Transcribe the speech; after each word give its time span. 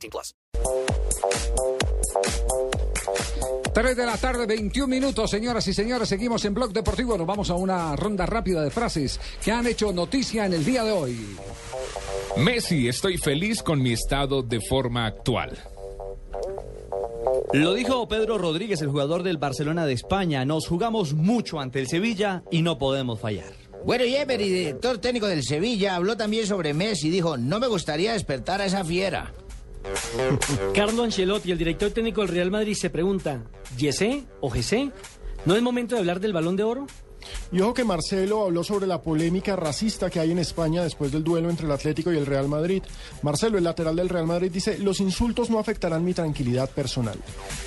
18 0.00 0.10
plus. 0.10 0.34
3 3.72 3.96
de 3.96 4.06
la 4.06 4.16
tarde, 4.16 4.46
21 4.46 4.88
minutos, 4.88 5.30
señoras 5.30 5.66
y 5.68 5.74
señores. 5.74 6.08
Seguimos 6.08 6.44
en 6.44 6.54
Blog 6.54 6.72
Deportivo. 6.72 7.16
Nos 7.16 7.26
vamos 7.26 7.50
a 7.50 7.54
una 7.54 7.94
ronda 7.94 8.26
rápida 8.26 8.62
de 8.62 8.70
frases 8.70 9.20
que 9.44 9.52
han 9.52 9.66
hecho 9.66 9.92
noticia 9.92 10.46
en 10.46 10.54
el 10.54 10.64
día 10.64 10.82
de 10.82 10.92
hoy. 10.92 11.36
Messi, 12.36 12.88
estoy 12.88 13.16
feliz 13.16 13.62
con 13.62 13.80
mi 13.80 13.92
estado 13.92 14.42
de 14.42 14.60
forma 14.60 15.06
actual. 15.06 15.56
Lo 17.52 17.74
dijo 17.74 18.08
Pedro 18.08 18.38
Rodríguez, 18.38 18.80
el 18.82 18.88
jugador 18.88 19.22
del 19.22 19.38
Barcelona 19.38 19.86
de 19.86 19.92
España. 19.92 20.44
Nos 20.44 20.66
jugamos 20.66 21.14
mucho 21.14 21.60
ante 21.60 21.80
el 21.80 21.88
Sevilla 21.88 22.42
y 22.50 22.62
no 22.62 22.78
podemos 22.78 23.20
fallar. 23.20 23.52
Bueno, 23.84 24.04
y 24.04 24.14
Emery, 24.14 24.48
director 24.48 24.98
técnico 24.98 25.26
del 25.26 25.42
Sevilla, 25.42 25.94
habló 25.96 26.16
también 26.16 26.46
sobre 26.46 26.74
Messi 26.74 27.08
y 27.08 27.10
dijo, 27.10 27.36
no 27.36 27.60
me 27.60 27.66
gustaría 27.66 28.12
despertar 28.12 28.60
a 28.60 28.66
esa 28.66 28.84
fiera. 28.84 29.32
Carlo 30.74 31.04
Ancelotti, 31.04 31.50
el 31.50 31.58
director 31.58 31.90
técnico 31.90 32.20
del 32.20 32.28
Real 32.28 32.50
Madrid, 32.50 32.74
se 32.74 32.90
pregunta, 32.90 33.42
¿Yesé 33.76 34.24
o 34.40 34.50
Gesé? 34.50 34.90
¿No 35.44 35.56
es 35.56 35.62
momento 35.62 35.94
de 35.94 36.00
hablar 36.00 36.20
del 36.20 36.32
balón 36.32 36.56
de 36.56 36.64
oro? 36.64 36.86
Y 37.52 37.60
ojo 37.60 37.74
que 37.74 37.84
Marcelo 37.84 38.44
habló 38.44 38.64
sobre 38.64 38.86
la 38.86 39.02
polémica 39.02 39.56
racista 39.56 40.08
que 40.08 40.20
hay 40.20 40.30
en 40.30 40.38
España 40.38 40.82
después 40.82 41.12
del 41.12 41.24
duelo 41.24 41.50
entre 41.50 41.66
el 41.66 41.72
Atlético 41.72 42.12
y 42.12 42.16
el 42.16 42.26
Real 42.26 42.48
Madrid. 42.48 42.82
Marcelo, 43.22 43.58
el 43.58 43.64
lateral 43.64 43.96
del 43.96 44.08
Real 44.08 44.26
Madrid, 44.26 44.50
dice, 44.50 44.78
los 44.78 45.00
insultos 45.00 45.50
no 45.50 45.58
afectarán 45.58 46.04
mi 46.04 46.14
tranquilidad 46.14 46.70
personal. 46.70 47.18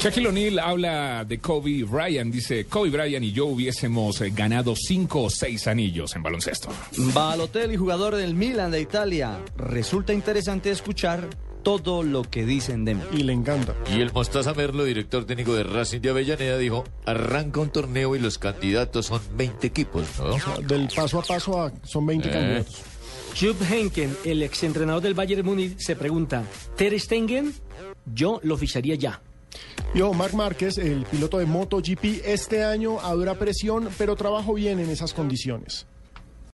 Shaquille 0.00 0.28
O'Neal 0.28 0.58
habla 0.58 1.24
de 1.24 1.38
Kobe 1.38 1.84
Bryant. 1.84 2.32
Dice, 2.32 2.66
Kobe 2.66 2.90
Bryant 2.90 3.24
y 3.24 3.32
yo 3.32 3.46
hubiésemos 3.46 4.20
eh, 4.20 4.30
ganado 4.34 4.74
cinco 4.76 5.22
o 5.22 5.30
seis 5.30 5.66
anillos 5.66 6.14
en 6.16 6.22
baloncesto. 6.22 6.68
Balotelli, 7.14 7.76
jugador 7.76 8.16
del 8.16 8.34
Milan 8.34 8.70
de 8.70 8.80
Italia. 8.80 9.38
Resulta 9.56 10.12
interesante 10.12 10.70
escuchar 10.70 11.28
todo 11.62 12.02
lo 12.02 12.22
que 12.22 12.44
dicen 12.44 12.84
de 12.84 12.94
mí. 12.94 13.02
Y 13.12 13.22
le 13.24 13.32
encanta. 13.32 13.74
Y 13.94 14.00
el 14.00 14.12
Mostaza 14.12 14.54
Merlo, 14.54 14.84
director 14.84 15.24
técnico 15.24 15.54
de 15.54 15.62
Racing 15.64 16.00
de 16.00 16.10
Avellaneda, 16.10 16.58
dijo, 16.58 16.84
arranca 17.06 17.60
un 17.60 17.70
torneo 17.70 18.16
y 18.16 18.18
los 18.18 18.38
candidatos 18.38 19.06
son 19.06 19.20
20 19.36 19.66
equipos, 19.66 20.04
¿no? 20.18 20.34
O 20.34 20.40
sea, 20.40 20.56
del 20.66 20.88
paso 20.94 21.18
a 21.18 21.22
paso 21.22 21.60
a- 21.62 21.72
son 21.84 22.06
20 22.06 22.28
Eh. 22.28 22.32
candidatos. 22.32 22.82
Jupp 23.38 23.60
Henken, 23.70 24.16
el 24.24 24.42
exentrenador 24.42 25.02
del 25.02 25.14
Bayern 25.14 25.44
Múnich, 25.46 25.78
se 25.78 25.94
pregunta, 25.94 26.42
¿Ter 26.76 26.98
Stegen? 26.98 27.52
Yo 28.12 28.40
lo 28.42 28.56
ficharía 28.56 28.94
ya. 28.96 29.20
Y 29.94 30.00
ojo, 30.00 30.14
Marc 30.14 30.34
Márquez, 30.34 30.76
el 30.78 31.04
piloto 31.04 31.38
de 31.38 31.46
MotoGP, 31.46 32.22
este 32.24 32.64
año 32.64 33.00
a 33.00 33.12
dura 33.14 33.34
presión, 33.34 33.88
pero 33.96 34.16
trabajo 34.16 34.54
bien 34.54 34.78
en 34.80 34.90
esas 34.90 35.14
condiciones. 35.14 35.86